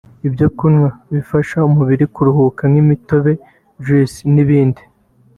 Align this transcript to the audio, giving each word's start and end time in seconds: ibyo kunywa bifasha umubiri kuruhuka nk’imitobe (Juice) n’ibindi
ibyo 0.27 0.47
kunywa 0.57 0.89
bifasha 1.13 1.57
umubiri 1.69 2.05
kuruhuka 2.13 2.61
nk’imitobe 2.71 3.31
(Juice) 3.83 4.19
n’ibindi 4.33 4.81